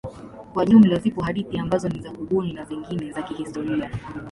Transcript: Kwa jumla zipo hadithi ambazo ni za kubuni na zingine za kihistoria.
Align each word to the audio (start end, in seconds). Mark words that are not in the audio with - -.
Kwa 0.53 0.65
jumla 0.65 0.99
zipo 0.99 1.21
hadithi 1.21 1.57
ambazo 1.59 1.89
ni 1.89 1.99
za 2.01 2.11
kubuni 2.11 2.53
na 2.53 2.65
zingine 2.65 3.11
za 3.11 3.21
kihistoria. 3.21 3.91